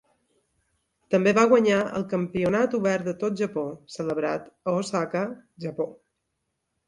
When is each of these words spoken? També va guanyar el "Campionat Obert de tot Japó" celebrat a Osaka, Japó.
També 1.15 1.33
va 1.39 1.43
guanyar 1.49 1.81
el 1.99 2.05
"Campionat 2.13 2.73
Obert 2.79 3.05
de 3.09 3.13
tot 3.23 3.37
Japó" 3.41 3.65
celebrat 3.97 4.49
a 4.71 4.75
Osaka, 4.79 5.21
Japó. 5.67 5.87